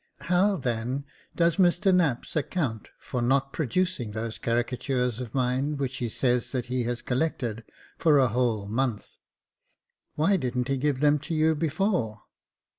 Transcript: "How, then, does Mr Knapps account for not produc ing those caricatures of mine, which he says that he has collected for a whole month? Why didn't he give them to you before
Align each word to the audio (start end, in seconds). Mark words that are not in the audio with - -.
"How, 0.21 0.55
then, 0.55 1.05
does 1.35 1.57
Mr 1.57 1.93
Knapps 1.93 2.35
account 2.35 2.89
for 2.97 3.21
not 3.21 3.53
produc 3.53 3.99
ing 3.99 4.13
those 4.13 4.39
caricatures 4.39 5.19
of 5.19 5.35
mine, 5.35 5.77
which 5.77 5.97
he 5.97 6.09
says 6.09 6.49
that 6.53 6.65
he 6.65 6.85
has 6.85 7.03
collected 7.03 7.63
for 7.99 8.17
a 8.17 8.29
whole 8.29 8.67
month? 8.67 9.19
Why 10.15 10.37
didn't 10.37 10.69
he 10.69 10.77
give 10.77 11.01
them 11.01 11.19
to 11.19 11.35
you 11.35 11.53
before 11.53 12.23